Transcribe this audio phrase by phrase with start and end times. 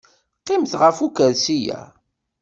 [0.39, 1.81] Qqimet ɣef ukersi-a.